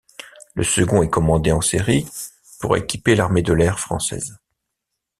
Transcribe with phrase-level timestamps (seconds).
[0.55, 2.07] Le second est commandé en série
[2.59, 4.39] pour équiper l'armée de l'air française.